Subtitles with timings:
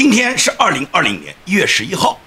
[0.00, 2.18] 今天是二零二零年一月十一号。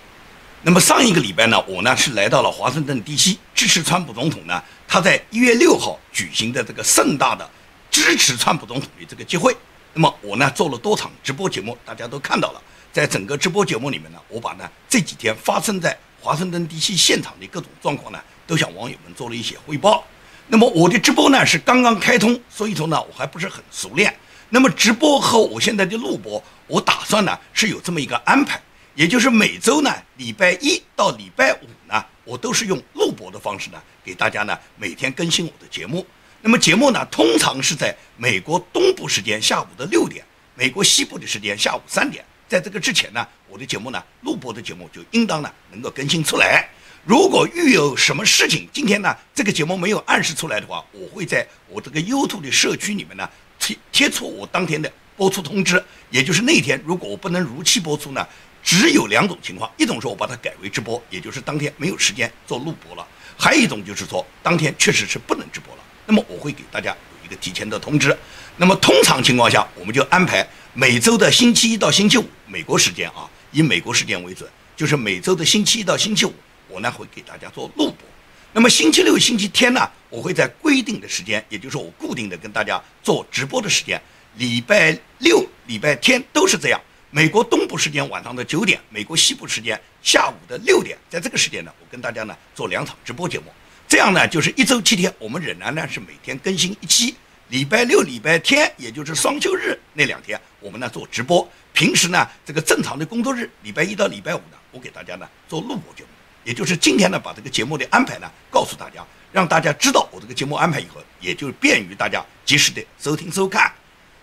[0.62, 4.64] 那么上一个礼拜呢，我呢是来到了华盛顿 DC，支持川普总统呢。
[4.88, 7.50] 他在一月六号举行的这个盛大的
[7.90, 9.58] 支持川普总统的这个集会。
[9.92, 12.62] 那么我呢做了多场直播节目，大家都看到了。
[12.92, 20.06] 在整个直播节目里面呢，我把呢这几天发生在华盛顿 DC 现场的各种状况呢，都向网友们做了一些汇报。
[20.46, 24.16] 那么我的直播呢是刚刚开通，所以说呢我还不是很熟练。
[24.54, 28.62] 那么直播和我现在的录播，我打算呢是有这么一个安排，
[28.94, 36.06] 也就是每周呢礼拜一到礼拜五呢，我都是用录播的方式呢给大家呢每天更新我的节目。
[36.40, 42.24] 那么节目呢通常是在美国东部时间下午的六点，美国西部的时间下午三点。
[42.48, 46.70] 在这个之前呢，我的节目呢录播的节目就应当呢能够更新出来。
[47.06, 53.28] 如果遇有什么事情，今天呢这个节目没有按时出来的话，我会在我这个 YouTube 的社区里面呢。
[53.64, 58.28] 贴贴出我当天的播出通知，也就是那天，如果我不能如期播出呢，
[58.62, 65.84] 只有两种情况：一种是我把它改为直播，也就是当天没有时间做录播了；还有一种就是说，当天确实是不能直播了。
[66.06, 68.18] 那么我会给大家有一个提前的通知。
[68.58, 76.34] 那么通常情况下，我们就安排每周的星期一到星期五，美国时间啊，以美国时间为准，就是每周的星期一到星期五，
[76.68, 78.13] 我呢会给大家做录播。
[78.56, 84.00] 那么星期六、星期天呢，我会在规定的时间，也就是我固定的跟大家做直播的时间。
[84.38, 86.80] 礼拜六、礼拜天都是这样。
[87.10, 93.46] 美国东部时间晚上的九点，美国西部时间下午的六点，在这个时间呢，我跟大家呢做两场直播节目。
[93.88, 97.16] 这样呢，就是一周七天，我们仍然呢是每天更新一期。
[97.50, 101.48] 礼拜六、礼拜天，也就是双休日那两天，我们呢做直播。
[101.74, 106.10] 平时呢，这个正常的工作日，礼拜一到礼拜五呢，我给大家呢做录播节目。
[106.44, 113.72] 也就是今天呢，把这个节目的安排呢告诉大家，让大家知道我这个节目安排以后，也就便于大家及时的收听收看。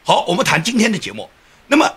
[0.05, 1.29] 好，我们谈今天的节目。
[1.67, 1.89] 那么，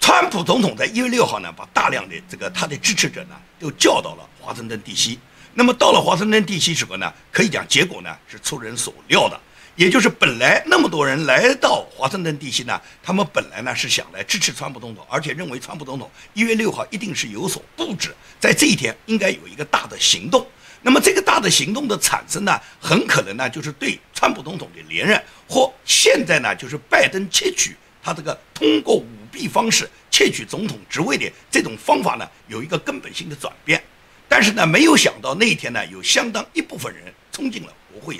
[0.00, 5.18] 川普总统在一月六号呢，把大量的这个他的支持者呢都叫到了华盛顿地区。
[5.54, 9.38] 那么到了华盛顿地区时候呢，可以讲结果呢是出人所料的。
[9.78, 20.44] 也就是本来那么多人来到华盛顿地区呢，他们本来呢是想来支持川普总统，而且认为川普总统一月六号一定是有所布置，在这一天应该有一个大的行动。
[20.82, 33.80] 那么这个大的行动的产生呢，很可能呢就是对川普总统的连任，或现在呢就是拜登窃取他这个通过舞弊方式窃取总统职位的这种方法呢有一个根本性的转变。
[34.28, 38.18] 但是呢，没有想到那一天呢，有相当一部分人冲进了国会。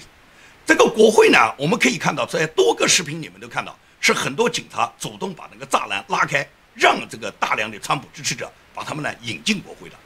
[0.69, 9.97] 这个国会呢，我们可以看到，在多个视频里面都看到，是很多警察主动把那个栅栏拉开，让这个大量的川普支持者把他们呢引进国会的。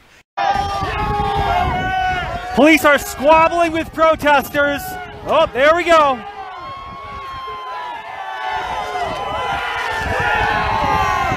[2.55, 4.81] Police are squabbling with protesters.
[5.27, 6.17] Oh, there we go.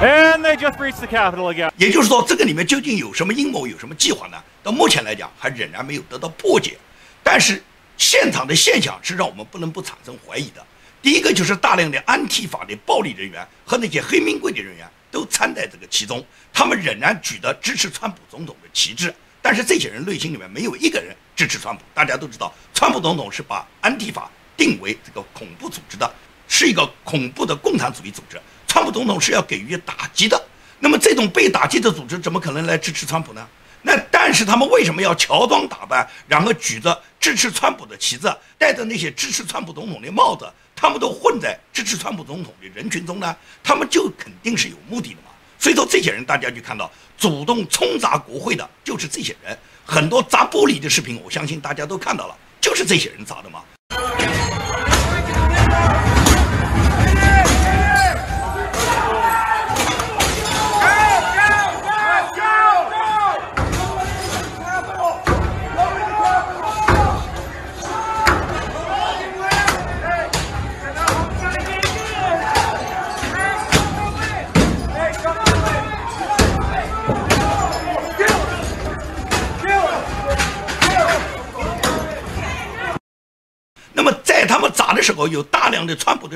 [0.04, 1.72] And they just reached the Capitol again.
[1.78, 4.38] 也就是说，这个里面究竟有什么阴谋，有什么计划呢？
[4.62, 6.78] 到目前来讲，还仍然没有得到破解。
[7.24, 7.64] 但是。
[7.98, 10.66] 现场的现象是让我们不能不产生怀疑的。
[11.02, 21.84] 第一个就是大量的安提法的暴力人员和那些黑名贵的人员都参在这个其中，他们仍然举着支持川普总统的旗帜，但是这些人内心里面没有一个人支持川普。
[21.94, 26.12] 大家都知道，川普总统是把安提法定为这个恐怖组织的，
[26.48, 28.42] 是一个恐怖的共产主义组织。
[28.68, 30.44] 川普总统是要给予打击的，
[30.80, 33.48] 那么这种被打击的组织怎么可能来支持川普呢？
[33.84, 40.48] 那但是他们为什么要乔装打扮，然后举着支持川普的旗子，戴着那些支持川普总统的帽子？
[40.76, 43.36] 他们都混在支持川普总统的人群中呢？
[43.64, 45.32] 他们就肯定是有目的的嘛。
[45.58, 46.88] 所以说，这些人大家就看到
[47.18, 49.58] 主动冲砸国会的，就是这些人。
[49.84, 53.64] 很多砸玻璃的视频，我相信大家都看到了，就是这些人砸的嘛。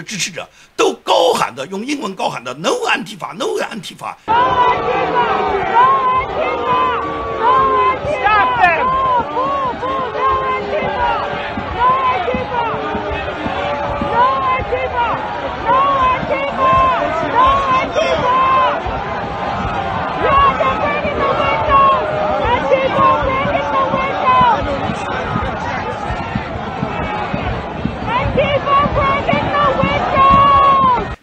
[0.01, 4.18] 支持者都高喊的用英文高喊的 “No anti 法，No anti 法”。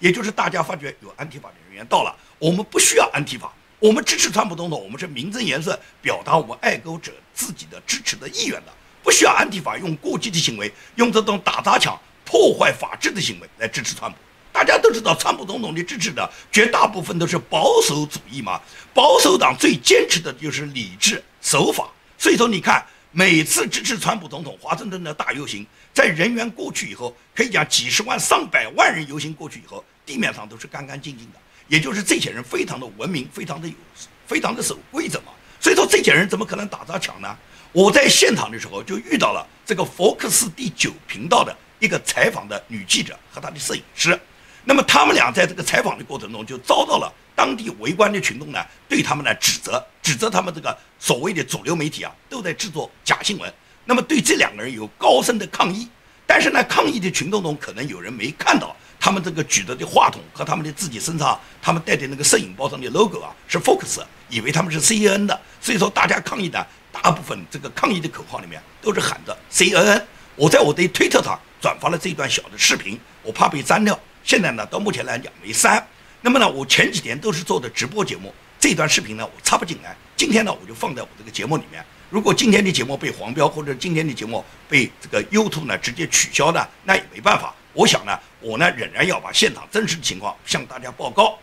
[0.07, 8.73] 也就是大家发觉有安提法的人员到了，我们不需要安提法，我们支持川普总统，我们是名正言顺表达我们爱国者自己的支持的意愿的，
[9.03, 14.17] 不需要安提法用过激的行为，用这种打砸抢、破坏法治的行为来支持川普。
[14.53, 18.61] 大家都知道，川普总统的支持的绝大部分都是保守主义嘛，
[18.95, 21.91] 保守党最坚持的就是理智守法。
[22.17, 31.39] 所以说，你看每次支持川普总统华盛顿的大游行，在人员过去以后，可以讲几十万、上百万人游行过去以后，地面上都是干干净净的。
[31.69, 33.75] 也就是这些人非常的文明，非常的有，
[34.27, 35.33] 非常的守规则嘛。
[35.61, 37.37] 所以说这些人怎么可能打砸抢呢？
[37.73, 44.19] 我在现场的时候就遇到了这个福克斯第九频道的一个采访的女记者和她的摄影师。
[44.65, 53.53] 那么他们俩在这个采访的过程中就遭到了当地围观的群众呢对他们的指责，指责他们这个所谓的主流媒体啊都在制作假新闻。
[53.85, 55.89] 那么对这两个人有高声的抗议。
[56.29, 58.75] 但是呢，抗议的群众中可能有人没看到。
[59.07, 70.03] 他们这个举着的话筒和他们的自己身上，他们带的那个摄影包上的 logo 啊，是 Fox，以为他们是 CNN 的，所以说大家抗议的大部分这个抗议的口号里面都是喊着 CNN。
[70.35, 75.87] 我在我的推特上转发了这一段小的视频，我怕被删掉，现在呢到目前来讲没删。
[76.21, 81.81] 那么呢，我前几天都是做的直播节目，这段视频呢我插不进来，今天呢我就放在我这个节目里面。
[82.11, 87.55] 如果今天的节目被黄标，或者今天的节目被这个 YouTube 呢直接取消的，那也没办法。
[87.77, 91.39] 我想呢，我呢仍然要把现场真实的情况向大家报告。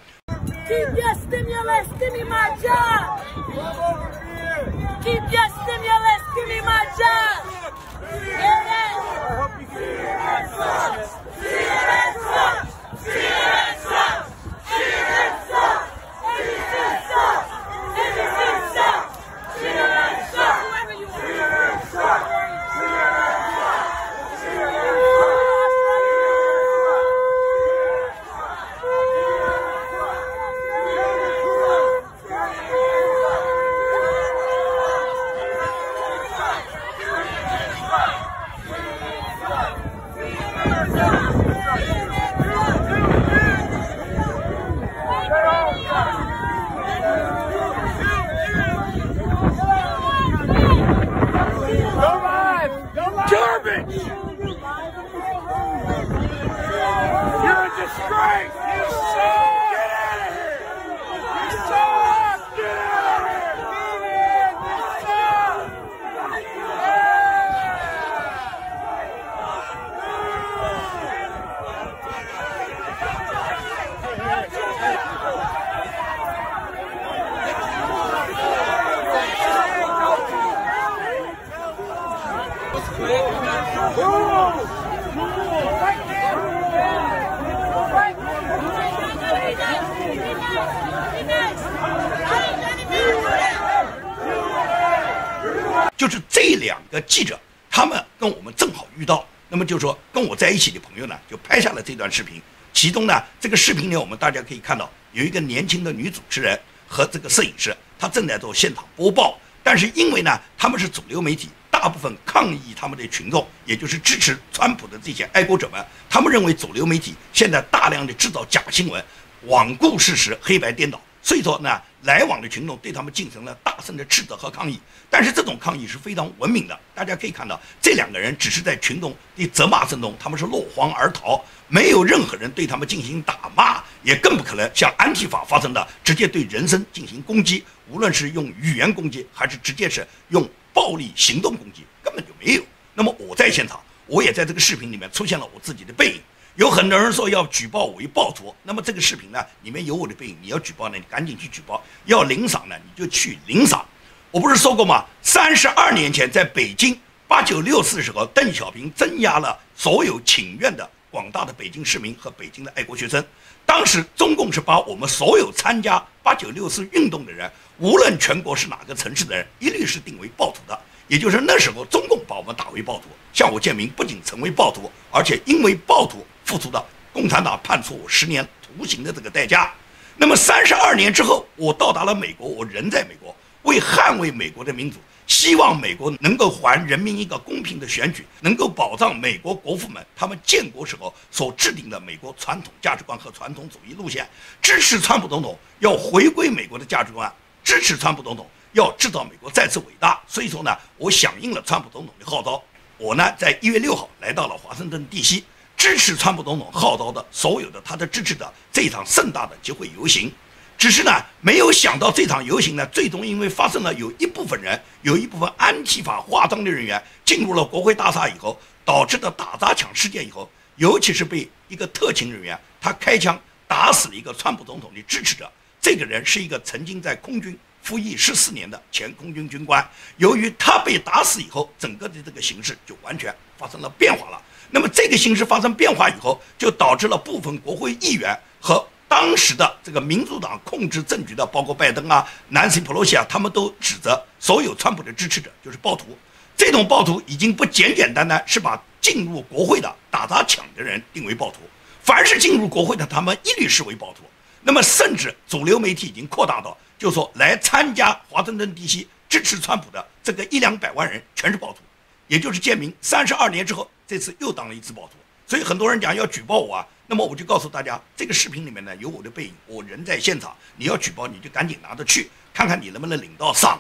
[95.96, 102.42] 就是这两个记者，他们跟我们正好遇到，那么就说跟我在一起的朋友呢，就拍下了这段视频。
[102.74, 109.40] 其中呢，这个视频里我们大家可以看到，有一个年轻的女主持人和这个摄影师，他正在做现场播报。
[109.66, 119.02] 但是因为呢，他们是主流媒体，大部分抗议他们的群众，也就是支持川普的这些爱国者们，他们认为主流媒体现在大量的制造假新闻，
[119.48, 121.00] 罔顾事实，黑白颠倒。
[121.22, 124.80] 所以说呢，来往的群众对他们进行了大声的斥责和抗议，
[125.10, 126.78] 但是这种抗议是非常文明的。
[126.94, 142.64] 大家可以看到，这两个人只是在群众的责骂声中，他们是落荒而逃，没有任何人对他们进行打骂，也更不可能像安提法发生的直接对人身进行攻击，无论是用语言攻击，还是直接是用暴力行动攻击，根本就没有。
[142.94, 146.22] 那么我在现场，我也在这个视频里面出现了我自己的背影。
[146.56, 153.84] 有很多人说要举报我为暴徒，那么这个视频呢，里面有我的背影，你要举报呢，你赶紧去举报；要领赏呢，你就去领赏。
[154.30, 155.04] 我不是说过吗？
[155.24, 156.96] 三十二年前，在北京
[157.28, 163.26] 八九六四时候，邓小平镇压了所有请愿的广大的北京市民和北京的爱国学生。
[163.66, 170.80] 当时中共是把我们所有参加八九六四运动的人，无论全国是哪个城市的人，一律是定为暴徒的。
[171.08, 176.24] 也就是那时候，中共把我们打为暴徒，向我建明不仅成为暴徒，而且因为暴徒。
[176.46, 179.74] 付出的共产党判处我十年徒刑的这个代价，
[180.18, 184.98] 那么三十二年之后，我到达了美国，我人在美国，为捍卫美国的民主，
[185.28, 194.28] 希望美国能够还人民一个公平的选举，能够保障美国国父们他们建国时候所制定的美国传统价值观和传统主义路线，
[194.62, 197.32] 支持川普总统要回归美国的价值观，
[197.64, 200.22] 支持川普总统要制造美国再次伟大。
[200.28, 202.62] 所以说呢，我响应了川普总统的号召，
[202.98, 205.44] 我呢在一月六号来到了华盛顿 D.C。
[205.84, 210.32] 支持川普总统号召的所有的他的支持的这场盛大的集会游行，
[210.78, 211.12] 只是呢，
[211.42, 223.38] 没有想到这场游行呢，最终因为发生了有一部分人，有一部分安提法化妆的人员进入了国会大厦以后，导致的打砸抢事件以后，尤其是被一个特勤人员他开枪
[223.68, 225.52] 打死了一个川普总统的支持者。
[225.82, 229.86] 这个人是一个曾经在空军服役十四年的前空军军官。
[230.16, 234.42] 由于他被打死以后，整个的这个形势就完全发生了变化了。
[234.74, 238.86] 那么这个形势发生变化以后，就导致了部分国会议员和。
[239.06, 246.18] 当时的这个民主党控制政局的，包括拜登啊、南希·普洛西啊，他们都指责所有川普的支持者就是暴徒。
[246.58, 251.60] 这种暴徒已经不简简单单是把进入国会的打砸抢的人定为暴徒，
[252.02, 254.24] 凡是进入国会的，他们一律视为暴徒。
[254.64, 261.82] 那么，甚至主流媒体已经扩大到，就说来参加华盛顿地区支持川普的这个一两百万人全是暴徒，
[262.28, 265.14] 也就是建明三十二年之后，这次又当了一次暴徒。
[265.46, 266.88] 所以很多人讲要举报我啊。
[267.06, 270.56] 那么我就告诉大家，这个视频里面呢有我的背影，我人在现场。
[270.78, 273.80] 你要举报，你就赶紧拿着去，看看你能不能领到赏。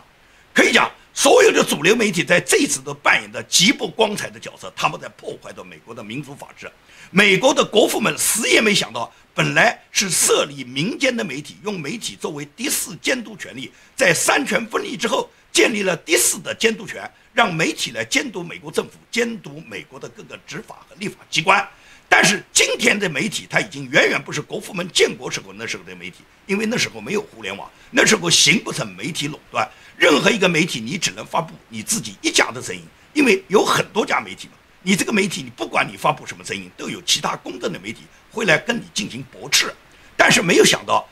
[0.54, 6.70] 可以讲，所有的主流媒体在这次都扮演着极不光彩的角色，他们在破坏着美国的民主法治。
[7.10, 21.66] 美国的国父们死也没想到，本来是设立民间的媒体，用媒体作为第四监督权利，在三权分立之后，建立了第四的监督权，让媒体来监督美国政府，监督美国的各个执法和立法机关。
[22.10, 26.18] 但是今天的媒体，它已经远远不是国父们建国时候那时候的媒体，
[26.48, 29.70] 因为那时候没有互联网，那时候形不成媒体垄断。
[29.96, 32.84] 任何一个媒体，你只能发布你自己一家的声音，
[33.14, 34.54] 因为有很多家媒体嘛。
[34.82, 39.74] 你这个媒体，你不管你发布什么声音，都有其他公正的媒体会来跟你进行驳斥。
[40.18, 41.08] 但是没有想到，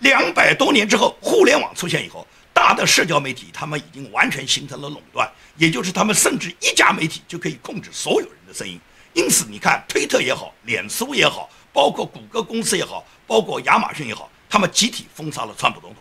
[0.00, 2.26] 两百多年之后，互联网出现以后，
[2.62, 8.78] 大的社交媒体他们已经完全形成了垄断，也就是他们甚至一家媒体就可以控制所有人的声音。
[9.14, 16.00] 因此，你看，推特也好，脸书也好，包括谷歌公司也好，包括亚马逊也好，他们集体封杀了川普总统。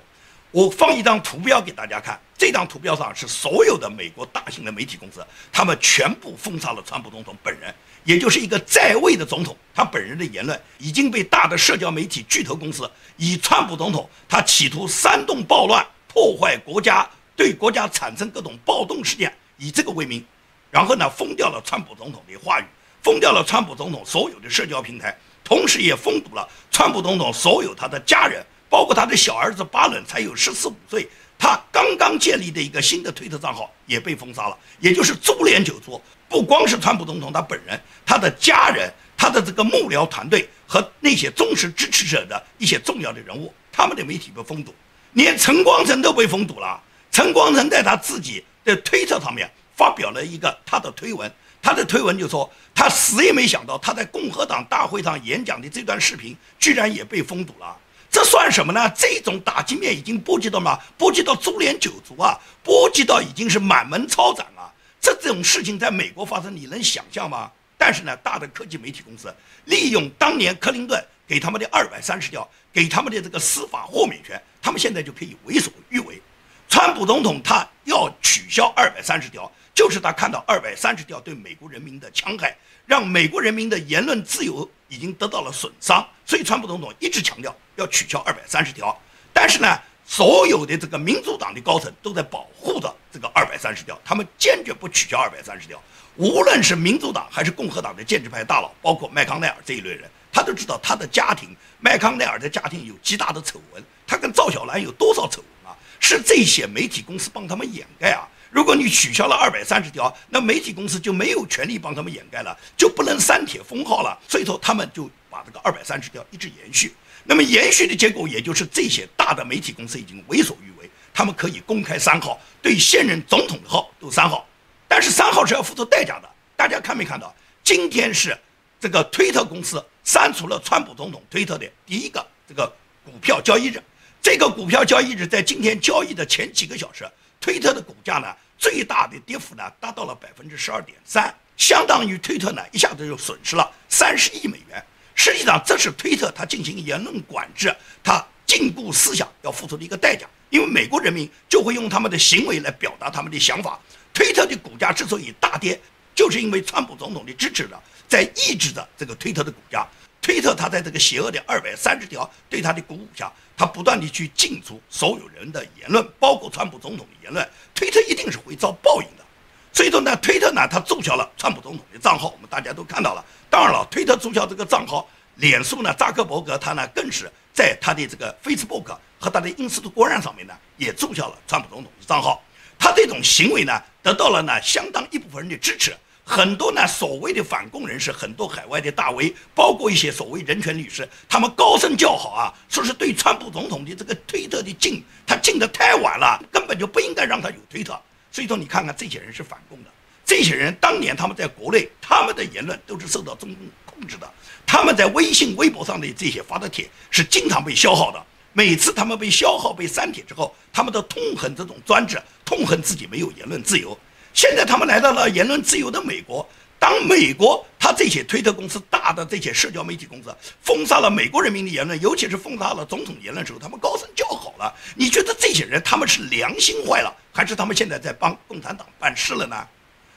[0.52, 12.88] 我放一张图标给大家看，这张图标上是所有的美国大型的媒体公司，他们全部封杀了川普总统本人，也就是一个在位的总统，他本人的言论已经被大的社交媒体巨头公司
[13.18, 20.22] 以川普总统他企图煽动暴乱、破坏国家、对国家产生各种暴动事件，以这个为名，
[20.70, 22.66] 然后呢封掉了川普总统的话语。
[23.02, 31.08] 封掉了川普总统所有的社交平台，同时也封堵了川普总统所有他的家人，包括他的小儿子巴伦，才有十四五岁，
[31.40, 34.58] 他刚刚建立的一个新的推特账号也被封杀了。
[34.80, 36.00] 也就是株连九族，
[36.30, 44.76] 不光是川普总统他本人，他的家人、他的这个幕僚团队和那些忠实支持者的一些重要的人物，他们的媒体被封堵，
[45.14, 46.82] 连陈光诚都被封堵了。
[47.12, 51.32] 陈光诚在他自己的推特上面发表了一个他的推文。
[51.62, 57.78] 他的推文就说，他死也没想到，他在共和党大会上演讲的这段视频居然也被封堵了。
[58.10, 58.92] 这算什么呢？
[58.96, 60.80] 这种打击面已经波及到嘛？
[60.98, 64.74] 波及到株连九族啊，波及到已经是满门抄斩啊！
[65.00, 67.52] 这这种事情在美国发生，你能想象吗？
[67.78, 69.34] 但是呢，大的科技媒体公司
[69.66, 76.22] 利用当年克林顿给他们的二百三十条，给他们的这个司法豁免权，他们现在就可以为所欲为。
[76.70, 79.52] 川普总统他要取消二百三十条。
[79.74, 88.96] 就是他看到二百三十条对美国人民的戕害，让美国人民的言论自由已经得到了损伤，所以川普总统一直强调要取消二百三十条。
[89.32, 95.82] 但是呢，所有的这个民主党的高层都在保护着这个二百三十条，他们坚决不取消二百三十条。
[96.18, 105.78] 无论是民主党还是共和党的建制派大佬，包括麦康奈尔这一类人，他都知道他的家庭，麦康奈尔的家庭有极大的丑闻，他跟赵小兰有多少丑闻啊？
[106.02, 108.28] 是这些媒体公司帮他们掩盖啊。
[108.50, 114.20] 如果你取消了二百三十条，那媒体公司就没有权利帮他们掩盖了，就不能删帖封号了。
[114.28, 116.94] 所以说，他们就把这个二百三十条一直延续。
[117.24, 124.46] 那么延续的结果，也就是这些大的媒体公司已经为所欲为，他们可以公开删号，对现任总统的号都删号。
[124.90, 126.30] 但是删号是要付出代价的。
[126.58, 127.34] 大家看没看到？
[127.64, 128.38] 今天是
[128.78, 132.70] 这个推特公司删除了川普总统推特的第一个这个
[133.06, 133.82] 股票交易日。
[134.22, 137.10] 这个股票交易日在今天交易的前几个小时。
[137.40, 138.28] 推特的股价呢，
[138.60, 144.84] 最大的跌幅呢达到了百分之十二点三，相当于推特呢一下子就损失了三十亿美元。
[145.16, 150.28] 实际上，这是推特它进行言论管制、它禁锢思想要付出的一个代价。
[150.52, 153.80] 因为美国人民就会用他们的行为来表达他们的想法。
[154.14, 155.80] 推特的股价之所以大跌，
[156.14, 159.88] 就是因为川普总统的支持者在抑制着这个推特的股价。
[160.22, 167.48] 推特他在这个邪恶的二百三十条对他的鼓舞下，他不断地去禁足所有人的言论，包括川普总统的言论。
[167.74, 169.26] 推特一定是会遭报应的。
[169.74, 173.26] 所以说呢，推特呢，他注销了川普总统的账号，我们大家都看到了。
[173.50, 182.44] 当然了，推特注销这个账号，脸书呢，扎克伯格他呢，更是在他的这个 Facebook 和他的英斯特国岸上面呢，也注销了川普总统的账号。
[182.78, 185.96] 他这种行为呢，得到了呢相当一部分人的支持。
[186.24, 198.00] 很多呢所谓的反共人士，很多海外的大 V，包括一些所谓人权律师，他们高声叫好啊，说是对川普总统的这个推特的禁，他禁得太晚了，根本就不应该让他有推特。
[198.32, 199.90] 所以说，你看看这些人是反共的，
[200.26, 204.32] 这些人当年他们在国内，他们的言论都是受到中共控制的，
[204.66, 208.24] 他们在微信、微博上的这些发的帖是经常被消耗的。
[208.54, 213.98] 每次他们被消耗、被删帖之后，他们都痛恨这种专制，痛恨自己没有言论自由。
[214.34, 216.48] 现在他们来到了言论自由的美国，
[216.80, 224.74] 当美国他这些推特公司、大的这些社交媒体公司封杀了美国人民的言论，尤其是封杀了总统言论时候，他们高声叫好了。
[224.96, 229.68] 你觉得这些人他们是良心坏了，还是他们现在在帮共产党办事了呢？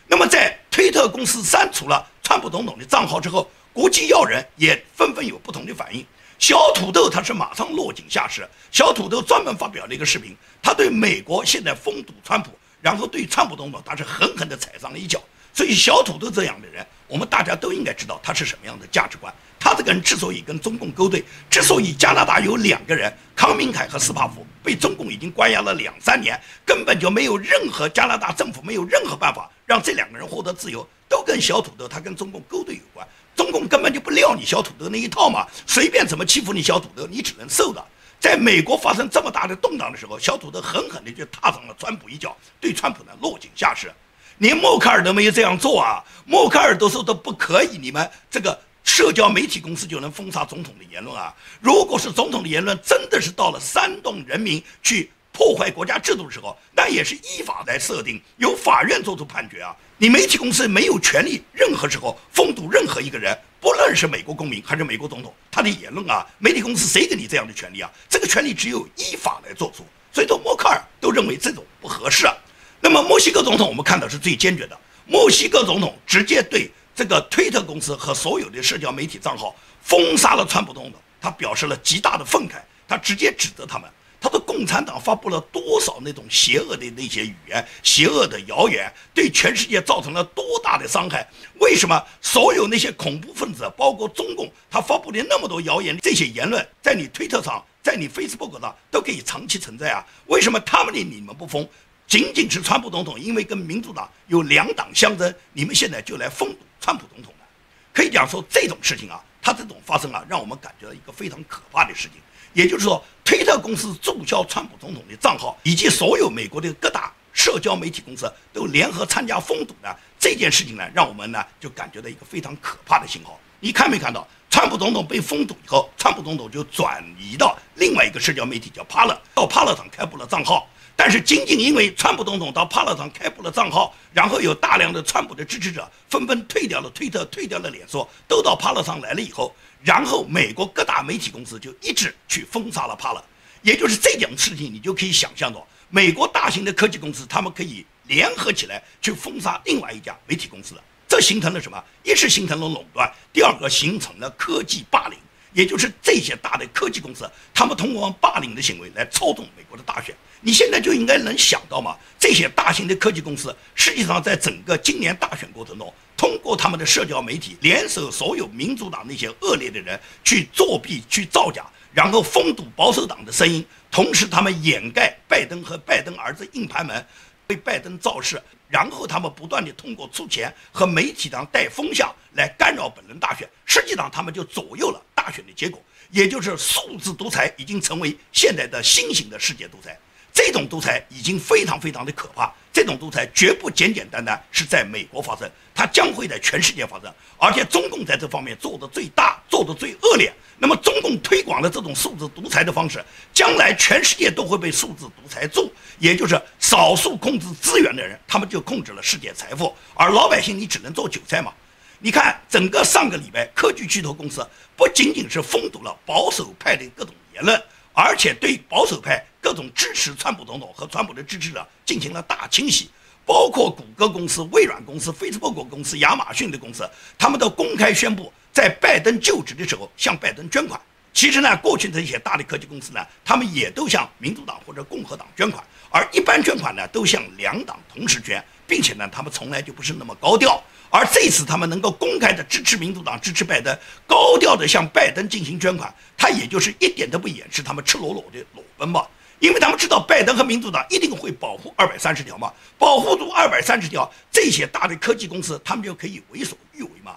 [0.06, 6.04] 那么在推特公司删除了川普总统的账号之后，国际要人也纷纷有不同的反应。
[6.38, 12.50] 小土豆他是马上落井下石，小土豆专门发表了一个视频，他对美国现在封堵川普。
[12.85, 15.19] 然后对川普总统，他是狠狠地踩上了一脚。
[15.55, 19.33] 所以小土豆这样的人，我们大家都应该知道他是什么样的价值观。
[19.59, 33.09] 他这个人之所以跟中共勾兑，之所以加拿大有两个人，康明凯和斯帕夫被中共已经关押了两三年，根本就没有任何加拿大政府没有任何办法让这两个人获得自由，都跟小土豆他跟中共勾兑有关。
[33.35, 37.83] 中共根本就不料你小土豆那一套嘛，随便怎么欺负你小土豆，你只能受的。
[38.25, 43.93] 在美国发生这么大的动荡的时候，小土豆狠狠地就踏上了川普一脚，对川普呢落井下石，
[44.38, 46.02] 连默克尔都没有这样做啊！
[46.25, 51.35] 默克尔都说都不可以，你们这个社交媒体公司就能封杀总统的言论啊！
[51.61, 55.11] 如果是总统的言论真的是到了煽动人民去。
[55.35, 59.75] 破坏国家制度的时候，那也是依法来设定，由法院做出判决啊！
[59.99, 67.90] 你媒体公司没有权利任何时候封堵任何一个人，不论是美国公民还是美国总统，他的言论啊，媒体公司谁给你这样的权利啊？
[68.09, 69.85] 这个权利只有依法来做出。
[70.12, 72.35] 所以说，默克尔都认为这种不合适啊。
[72.81, 83.90] 那么，墨西哥总统我们看到是最坚决的，墨西哥总统直接对这个推特公司和所有的社交媒体账号封杀了川普总统，他表示了极大的愤慨，他直接指责他们。
[84.24, 91.28] 他的共产党发布了多少那种邪恶的那些语言、邪恶的谣言，对全世界造成了多大的伤害？
[91.60, 100.02] 为什么所有那些恐怖分子，包括中共，他发布的那么多谣言，这些言论在你推特上、在你 Facebook 上都可以长期存在啊？
[100.28, 101.68] 为什么他们的你们不封？
[102.06, 107.44] 仅仅是川普总统，因为跟民主党有两党相争，你们现在就来封川普总统呢？
[107.92, 112.12] 可以讲说这种事情啊，他这种发生啊，让我们感觉到一个非常可怕的事情。
[112.55, 119.88] 也就是说，推特公司注销川普总统的账号，以及所有美国的各大社交媒体公司都联合参加封堵呢
[120.19, 123.38] 这件事情呢，让我们呢就感觉到一个非常可怕的信号。
[123.61, 130.69] 你看没看到，川普总统被封堵以后，川普总统就转移到另外一个社交媒体叫 p a l 到 p a l 上开布了账号。
[130.97, 139.53] 但是仅仅因为川普总统到帕勒上开布了账号，然后有大量的川普的支持者纷纷退掉了推特，退掉了脸书，都到帕勒上来了以后。
[139.85, 143.23] 然后，美国各大媒体公司就一直去封杀了帕勒，
[143.61, 151.85] 也就是这件事情，你就可以想象到，美国大型的科技公司他们可以联合起来去封杀另外一家媒体公司了，这形成了什么？
[152.03, 155.18] 一是形成了垄断，第二个形成了科技霸凌，
[155.53, 160.16] 也就是这些大的科技公司，他们通过霸凌的行为来操纵美国的大选。
[160.40, 165.92] 你现在就应该能想到嘛，这些大型的科技公司实际上在整个今年大选过程中，
[166.35, 177.07] 通过他们的社交媒体联手所有民主党那些恶劣的人去作弊、去造假，然后封堵保守党的声音，同时他们掩盖拜登和拜登儿子硬盘门，
[177.47, 189.97] 为拜登造势，然后他们不断地通过出钱和媒体上带风向来干扰本轮大选，实际上他们就左右了大选的结果，也就是数字独裁已经成为现在的新型的世界独裁。
[190.35, 200.31] 这种独裁已经非常非常的可怕，这种独裁绝不简简单单是在美国发生，它将会在全世界发生，而且中共在这方面做的最大，做的最恶劣。
[200.59, 211.53] 那么中共推广的这种数字独裁的方式，将来全世界都会被数字独裁住，也就是少数控制资源的人，他们就控制了世界财富，而老百姓你只能做韭菜嘛。
[212.01, 214.44] 你看，整个上个礼拜，科技巨头公司
[214.77, 217.61] 不仅仅是封堵了保守派的各种言论。
[217.94, 222.90] 而且对保守派各种支持川普总统和川普的支持者进行了大清洗，
[223.24, 230.78] 包括谷歌公司、微软公司、Facebook 公司、亚马逊的公司，他们都公开宣布在拜登就职的时候向拜登捐款。
[231.12, 240.62] 其实呢，过去的一些大的科技公司呢，他们也都向民主党或者共和党捐款，而一般捐款呢都向两党同时捐，并且呢，他们从来就不是那么高调。
[240.90, 249.05] 而这次他们能够公开的支持民主党、支持拜登，高调的向拜登进行捐款，他也就是一点都不掩饰他们赤裸裸的裸奔嘛。
[249.40, 257.16] 因为他们知道拜登和民主党一定会保护二百三十条嘛，保护住二百三十条，这些大的科技公司他们就可以为所欲为嘛。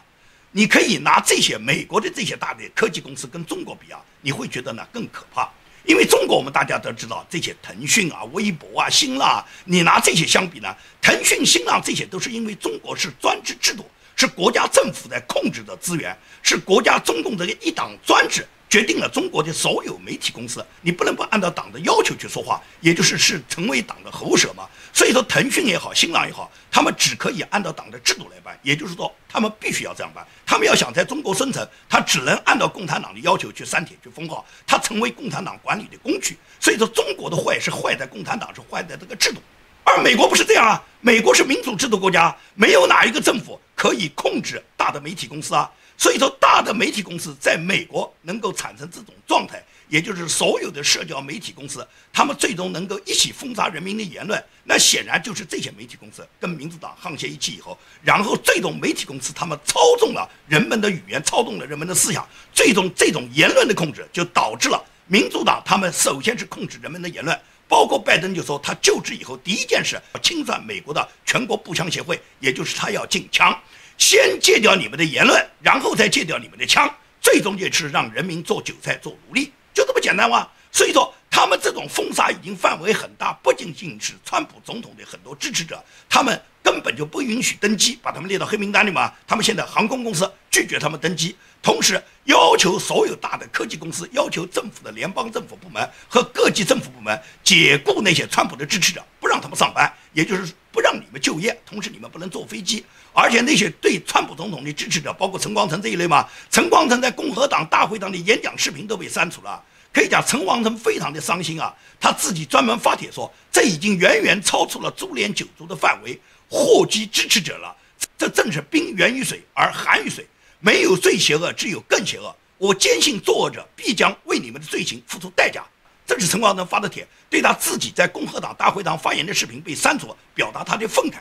[0.52, 5.48] 你可以拿这些美国的这些大的科技公司跟中国比啊，你会觉得呢更可怕。
[5.88, 18.46] 因为中国我们大家都知道，这些腾讯啊、微博啊、新浪，你拿这些相比呢，腾讯、新浪这些都是因为中国是专制制度，是国家政府在控制的资源，是国家中共的一党专制。
[18.70, 24.68] 决定了中国的所有媒体公司，你不能不按照党的要求去说话，也就是是成为党的喉舌嘛。
[24.94, 30.26] 所以说，腾讯也好，新浪也好，他们只可以按照党的制度来办，也就是说，他们必须要这样办。
[30.46, 36.38] 他们要想在中国生存，他只能按照共产党的要求去删帖、去封号，他成为共产党管理的工具。
[36.60, 39.40] 所以说，中国的坏是坏在共产党，是坏在这个制度。
[39.84, 45.72] 而美国不是这样啊，美国是民主制度国家，没有哪一个政府可以控制大的媒体公司啊。
[45.98, 67.36] 所以说，大的媒体公司在美国能够产生这种状态，也就是所有的社交媒体公司，他们最终能够一起封杀人民的言论，那显然就是这些媒体公司跟民主党沆瀣一气以后，然后这种媒体公司他们操纵了人们的语言，操纵了人们的思想，最终这种言论的控制就导致了民主党他们首先是控制人们的言论，
[67.68, 73.58] 包括拜登就说他就职以后第一件事要清算美国的全国步枪协会，也就是他要禁枪。
[73.98, 80.48] 先戒掉你们的言论，然后再戒掉你们的枪，最终就是让人民做韭菜、做奴隶，就这么简单吗？
[80.72, 89.10] 所以说，他们这种封杀已经范围很大，不仅仅是川普总统的很多支持者，他们根本就不允许登机，把他们列到黑名单里嘛。
[89.26, 102.84] 他们现在航空公司拒绝他们登机，同时要求所有大的科技公司，要求政府的联邦政府部门和各级政府部门解雇那些川普的支持者，不让他们上班，也就是不让你们就业，同时你们不能坐飞机。
[103.14, 109.64] 而且那些对川普总统的支持者，包括陈光诚这一类嘛，陈光诚在共和党大会上的演讲视频都被删除了。
[109.94, 117.76] 可以讲，陈光诚非常的伤心啊，他自己专门发帖说，这已经远远超出了株连九族的范围，祸及支持者了。
[118.18, 120.26] 这正是兵源于水而寒于水，
[120.60, 122.36] 没有最邪恶，只有更邪恶。
[122.58, 125.64] 我坚信作恶者必将为你们的罪行付出代价。
[126.06, 131.18] 这是陈光诚发的帖，对他自己在共和党大会堂发言的视频被删除，表达他的愤慨。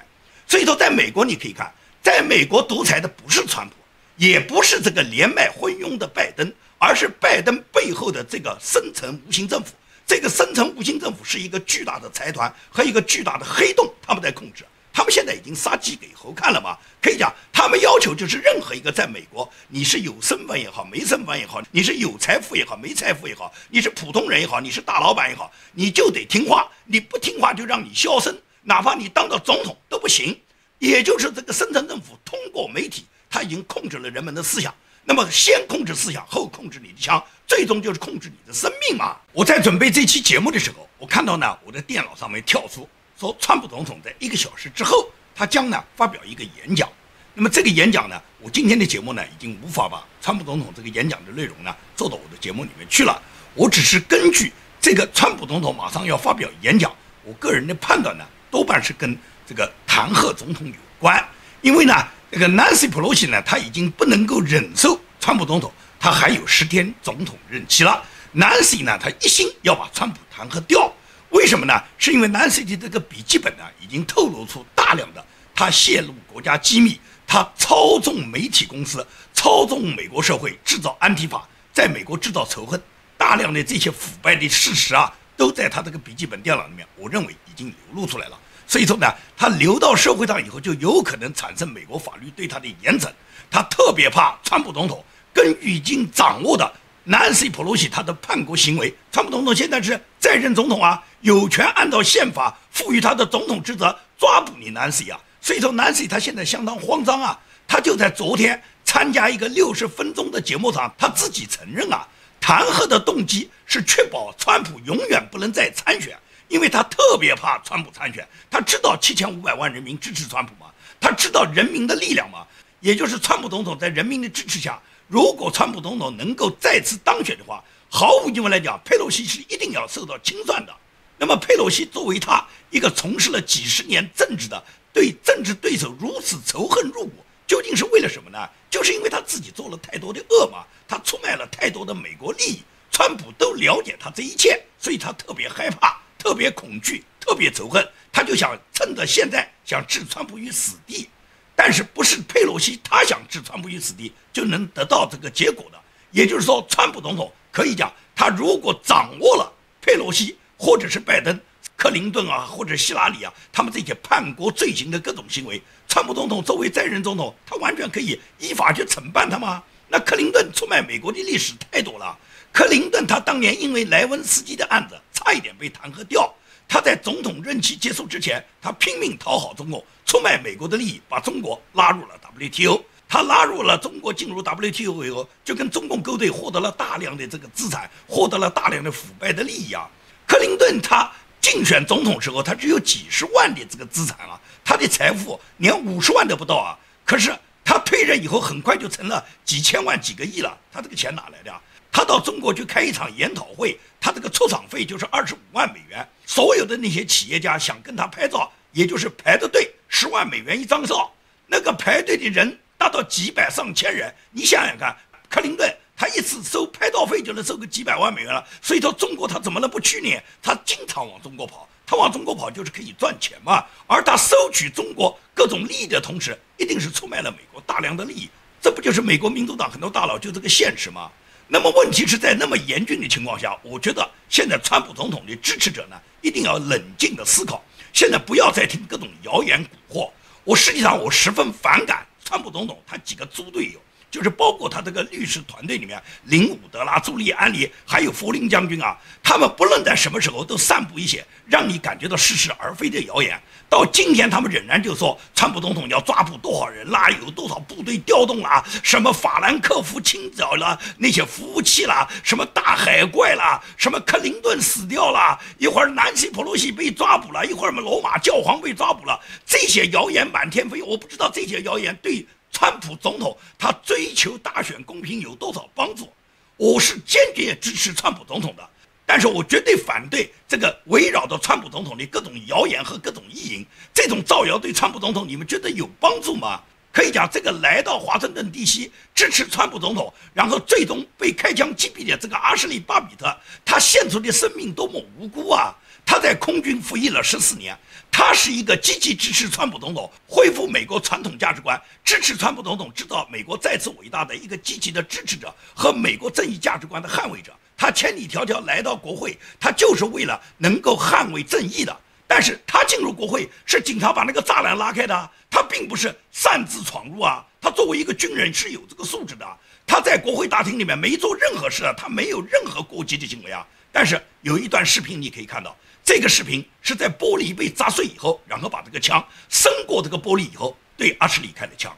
[0.47, 1.73] 所以说，在美国你可以看。
[2.03, 3.75] 在美国独裁的不是川普，
[4.17, 9.75] 也不是这个连麦昏庸的拜登，而是拜登背后的这个深层无形政府。
[10.07, 14.65] 这个深层无形政府是一个巨大的财团和一个巨大的黑洞，他们在控制。
[14.97, 16.75] 他们现在已经杀鸡给猴看了吗？
[17.03, 26.67] 可以讲，他们要求就是任何一个在美国，你是有身份也好，没身份也好，你是有财富也好，没财富也好，你是普通人也好，你是大老板也好，你就得听话。
[26.87, 30.35] 你不听话就让你消声，哪怕你当到总统都不行。
[30.79, 34.75] 也就是这个深层政府通过媒体，他已经控制了人们的思想。
[35.05, 39.19] 那么先控制思想，后控制你的枪，最终就是控制你的生命嘛。
[39.33, 46.89] 我在准备这期节目的时候，我看到呢，我的电脑上面跳出说，川普总统在一个小时之后，他将呢发表一个演讲。
[47.35, 53.21] 那么这个演讲呢，我今天的节目呢，已经无法把川普总统这个演讲的内容呢做到我的节目里面去了。
[53.55, 59.17] 我只是根据这个川普总统马上要发表演讲，我个人的判断呢，多半是跟。
[59.49, 61.25] 这个弹劾总统有关，
[61.61, 61.95] 因为呢，
[62.33, 68.03] 这个 Nancy Pelosi 呢，他已经不能够忍受川普总统，他还有十天总统任期了。
[68.35, 70.93] Nancy 呢，他一心要把川普弹劾掉，
[71.37, 71.75] 为什么呢？
[71.99, 75.23] 是因为 Nancy 的这个笔记本呢，已经透露出大量的
[75.55, 82.83] 他泄露国家机密，他操纵媒体公司，操纵美国社会，制造安提法，在美国制造仇恨，
[83.19, 88.39] 大量的这些腐败的事实啊，都在他这个笔记本电脑里面，我认为已经流露出来了。
[88.67, 93.11] 所以说呢，他流到社会上以后，就有可能产生美国法律对他的严惩。
[93.51, 96.73] 他特别怕川普总统跟已经掌握的
[97.09, 98.93] 南希·普鲁西他的叛国行为。
[99.13, 105.19] 川普总统现在是在任总统啊，有权按照宪法赋予他的总统职责抓捕你南希啊。
[105.41, 107.39] 所以说南希他现在相当慌张啊。
[107.69, 112.07] 他就在昨天参加一个六十分钟的节目上，他自己承认啊，
[112.41, 116.17] 弹劾的动机是确保川普永远不能再参选。
[116.49, 120.71] 因为他特别怕川普参选，他知道七千五百万人民支持川普吗？
[121.01, 122.47] 他知道人民的力量吗？
[122.81, 130.75] 也就是川普总统在人民的支持下，如果川普总统能够再次当选的话，毫无疑问来讲，佩洛西是一定要受到清算的。
[131.19, 138.39] 那么佩洛西作为他一个从事了几十年政治的，对政治对手如此仇恨入骨，究竟是为了什么呢？
[138.69, 146.01] 就是因为他自己做了太多的恶嘛，他出卖了太多的美国利益，川普都了解他这一切，所以他特别害怕。
[146.19, 147.87] 特别恐惧，特别仇恨。
[148.11, 151.09] 他就想趁着现在想置川普于死地，
[151.57, 155.81] 但是不是佩洛西他想置川普于死地就能得到这个结果的。
[156.13, 161.39] 也就是说，川普总统可以讲，他如果掌握了佩洛西或者是拜登、
[161.77, 169.63] 克林顿啊，或者希拉里啊，他们这些叛国罪行的各种行为，川普总统作为在任总统，他完全可以依法去惩办他吗？
[169.89, 172.17] 那克林顿出卖美国的历史太多了。
[172.53, 176.35] 克林顿他当年因为莱文斯基的案子差一点被弹劾掉，
[176.69, 182.83] 他在总统任期结束之前，他拼命讨好中共，出卖美国的利益，把中国拉入了 WTO。
[183.09, 189.89] 他拉入了中国进入 WTO 以后，就跟中共勾兑，获得了大量的这个资产，获得了大量的腐败的利益啊。
[190.27, 191.09] 克林顿他
[191.41, 196.77] 竞选总统时候，他只有几十万的这个资产啊，他的财富连五十万都不到啊。
[197.05, 197.33] 可是
[197.65, 200.59] 他退任以后，很快就成了几千万、几个亿了。
[200.73, 201.63] 他这个钱哪来的啊？
[201.97, 206.07] 他到中国去开一场研讨会，他这个出场费就是二十五万美元。
[206.27, 211.11] 所有的那些企业家想跟他拍照，也就是排着队，十万美元一张照。
[211.47, 214.95] 那个排队的人达到几百上千人，你想想看，
[215.31, 218.47] 克林顿他一次收拍照费就能收个几百万美元了。
[218.61, 220.23] 所以说中国他怎么能不去呢？
[220.43, 223.65] 他经常往中国跑，他往中国跑就是可以赚钱嘛。
[223.87, 228.29] 而他收取中国各种利益的同时，一定是出卖了美国大量的利益。
[228.61, 231.11] 这不就是美国民主党很多大佬就这个现实吗？
[231.49, 240.11] 那么问题是在那么严峻的情况下，我觉得现在川普总统的支持者呢，一定要冷静的思考，现在不要再听各种谣言蛊惑。
[240.45, 243.81] 我实际上我十分反感川普总统他几个猪队友。
[244.17, 253.39] 就是包括他这个律师团队里面，林伍德啦、朱利安里，还有弗林将军啊，他们不论在什么时候都散布一些让你感觉到似是而非的谣言。
[253.69, 270.81] 到今天，他们仍然就说川普总统要抓捕多少人啦，有多少部队调动啦，什么法兰克福清剿了那些服务器啦，什么大海怪啦，什么克林顿死掉了，一会儿南希·普洛西被抓捕了，一会儿什么罗马教皇被抓捕了，这些谣言满天飞。
[270.81, 272.25] 我不知道这些谣言对。
[272.59, 276.11] 川普总统他追求大选公平有多少帮助？
[276.57, 278.67] 我是坚决支持川普总统的，
[279.05, 283.67] 但是我绝对反对这个围绕着川普总统的各种谣言和各种意淫。
[283.93, 286.63] 这种造谣对川普总统，你们觉得有帮助吗？
[286.95, 295.77] 可以讲，这个来到华盛顿地区支持川普总统，然后最终被开枪击毙的这个阿什利·巴比特，他献出的生命多么无辜啊！
[296.07, 297.77] 他在空军服役了十四年。
[298.11, 307.55] 他是一个积极支持川普总统恢复美国传统价值观，支持川普总统制造美国再次伟大的一个积极的支持者和美国正义价值观的捍卫者。
[307.77, 311.95] 他千里迢迢来到国会，他就是为了能够捍卫正义的。
[312.27, 317.45] 但是他进入国会是警察把那个栅栏拉开的，他并不是擅自闯入啊。
[317.61, 319.47] 他作为一个军人是有这个素质的，
[319.87, 323.67] 他在国会大厅里面没做任何事啊，他没有任何过激的行为啊。
[323.93, 325.77] 但是有一段视频你可以看到。
[326.07, 331.93] 这个视频是在玻璃被砸碎以后，然后把这个枪伸过这个玻璃以后，对阿什利开的枪。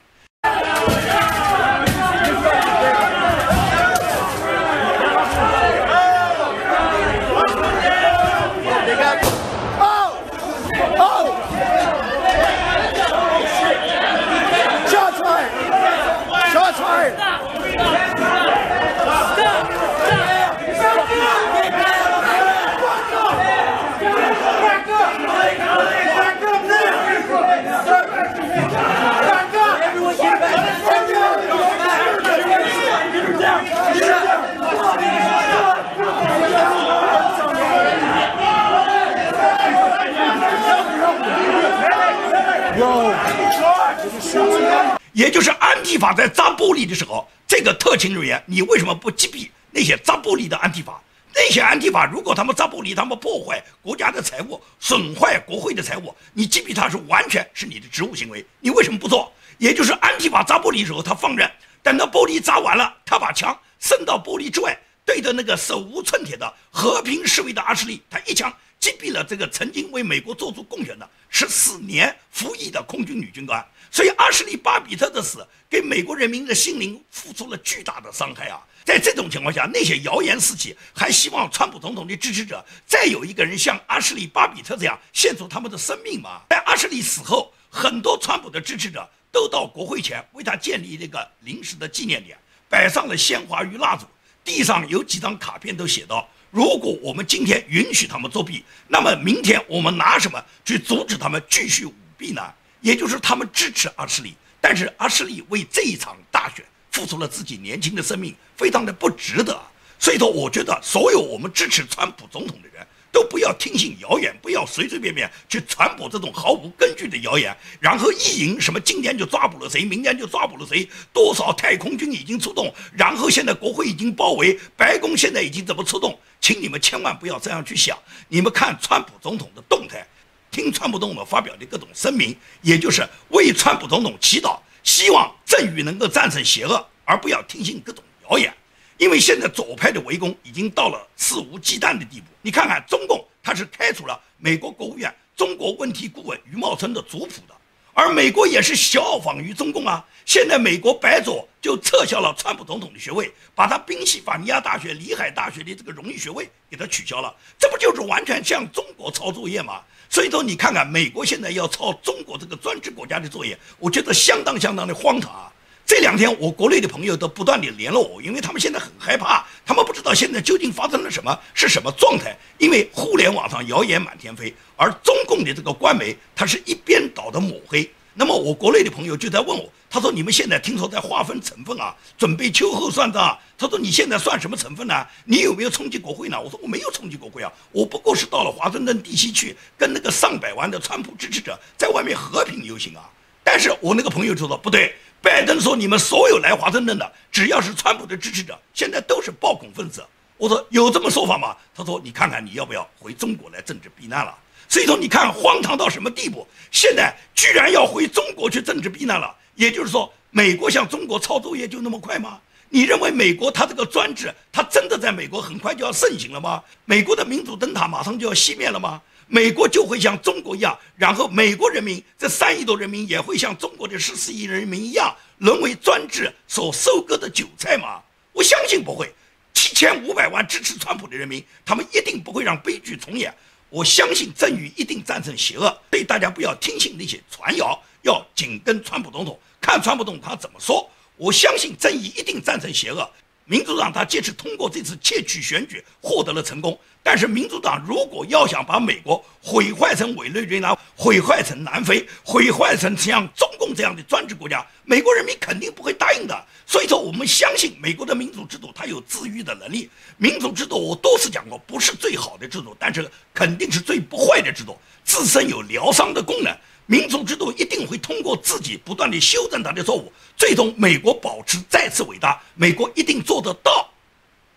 [45.12, 51.00] 也就是安提法在砸玻璃的时候，这个特勤人员，你为什么不击毙那些砸玻璃的安提法？
[51.34, 59.32] 那些安提法如果他们砸玻璃，他们破坏国家的财物，损坏国会的财物，你击毙他是完全是你的职务行为，你为什么不做？
[59.58, 61.50] 也就是安提法砸玻璃的时候，他放任，
[61.82, 73.64] 等到玻璃砸完了，他把枪伸到玻璃之外，对着那个手无寸铁的和平示威的阿什利，他一枪击毙了这个曾经为美国做出贡献的十四年服役的空军女军官。
[73.90, 78.60] 所以阿什利·巴比特的死给美国人民的心灵付出了巨大的伤害啊！
[78.84, 86.42] 在这种情况下，那些谣言四起，还希望川普总统的支持者再有一个人像阿什利·巴比特这样献出他们的生命吗？
[86.50, 92.36] 在阿什利死后，很多川普的支持者都到国会前为他建立了一个临时的纪念点，
[92.68, 94.04] 摆上了鲜花与蜡烛，
[94.44, 102.42] 地上有几张卡片都写道：“如果我们今天允许他们作弊，那么明天我们拿什么去阻止他们继续舞弊呢？”
[102.80, 109.60] 也就是他们支持阿什利，但是阿什利为这一场大选付出了自己年轻的生命，非常的不值得。
[109.98, 126.18] 所以说，我觉得所有我们支持川普总统的人都不要听信谣言，不要随随便便去传播这种毫无根据的谣言，然后意淫什么今天就抓捕了谁，明天就抓捕了谁，多少太空军已经出动，然后现在国会已经包围，白宫现在已经怎么出动？
[126.40, 127.98] 请你们千万不要这样去想。
[128.28, 130.06] 你们看川普总统的动态，
[130.50, 138.54] 听川普总统发表的各种声明，也就是为川普总统祈祷，希望正义能够战胜邪恶，而不要听信各种谣言。
[138.98, 142.26] 因为现在左派的围攻已经到了肆无忌惮的地步。
[142.42, 147.54] 你看看中共，他是开除了美国国务院中国问题顾问余茂春的族谱的，
[147.94, 150.04] 而美国也是效仿于中共啊。
[150.26, 159.80] 现在美国白左就撤销了川普总统的学位，把他宾夕法尼亚大学、里海大学的这个荣誉学位给他取消了，这不就是完全向中国抄作业吗？
[160.10, 165.52] 所以说，你看看美国现在要抄中国这个专制国家的作业，我觉得相当相当的荒唐啊。
[165.88, 172.36] 这两天，我国内的朋友都不断地联络我，因为他们现在很害怕，他们不知道现在究竟发生了什么，是什么状态。
[172.58, 177.90] 因为互联网上谣言满天飞，而中共的这个官媒，它是一边倒的抹黑。
[178.12, 185.06] 那么我国内的朋友就在问我，他说：“你们现在听说在划分成分啊，准备秋后算账。”他说：“你现在算什么成分呢？
[185.24, 193.08] 你有没有冲击国会呢？”我说：“我没有冲击国会啊，我不过是到了华盛顿地区去，跟那个上百万的川普支持者在外面和平游行啊。”
[193.42, 200.04] 但是我那个朋友就说：“不对。”拜登说：“你们所有来华盛顿的，只要是川普的支持者，现在都是暴恐分子。”
[200.38, 204.32] 我说：“有这么说法吗？”他说：“你看看你要不要回中国来政治避难了？”
[204.68, 206.46] 所以说，你看荒唐到什么地步？
[206.70, 209.34] 现在居然要回中国去政治避难了。
[209.54, 212.38] 也就是说，美国向中国抄作业就那么快吗？
[212.68, 216.62] 你认为美国它这个专制，它真的在美国很快就要盛行了吗？
[216.84, 219.00] 美国的民主灯塔马上就要熄灭了吗？
[219.28, 228.00] 美国就会像中国一样，然后美国人民这三亿多人民也会像中国的十四亿人民一样，沦为专制所收割的韭菜吗？
[228.32, 229.12] 我相信不会。
[229.52, 233.34] 七千五百万支持川普的人民，他们一定不会让悲剧重演。
[233.68, 235.68] 我相信正义一定战胜邪恶。
[235.90, 240.88] 所以大家不要听信那些传谣，要紧跟川普总统，看川普总统他怎么说。
[241.16, 243.10] 我相信正义一定战胜邪恶。
[243.50, 256.44] 民主党他借此通过这次窃取选举获得了成功，但是民主党如果要想把美国毁坏成委内瑞拉、毁坏成南非、毁坏成像中共这样的专制国家，美国人民肯定不会答应的。
[256.66, 259.88] 所以说，我们相信美国的民主制度它有自愈的能力。
[260.18, 266.54] 民主制度我多次讲过，不是最好的制度，但是肯定是最不坏的制度，自身有疗伤的功能。
[266.90, 272.40] 民主制度一定会通过自己不断的修正它的错误，最终美国保持再次伟大。
[272.54, 273.90] 美国一定做得到。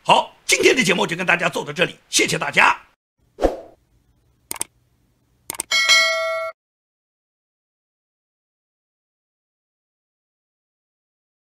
[0.01, 2.90] 好，今天的节目就跟大家做到这里，谢谢大家。